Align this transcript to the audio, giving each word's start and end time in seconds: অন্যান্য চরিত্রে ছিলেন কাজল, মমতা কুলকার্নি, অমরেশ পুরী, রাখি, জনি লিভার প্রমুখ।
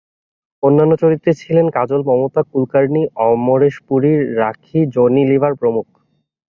অন্যান্য 0.63 0.93
চরিত্রে 1.03 1.31
ছিলেন 1.41 1.65
কাজল, 1.77 2.01
মমতা 2.09 2.41
কুলকার্নি, 2.51 3.01
অমরেশ 3.25 3.75
পুরী, 3.87 4.11
রাখি, 4.41 4.79
জনি 4.95 5.23
লিভার 5.31 5.53
প্রমুখ। 5.55 5.85